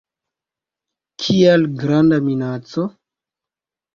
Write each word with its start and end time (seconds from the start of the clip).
Kial 1.23 1.67
granda 1.83 2.19
minaco? 2.29 2.87